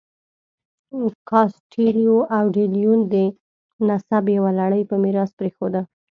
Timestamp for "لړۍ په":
4.59-4.95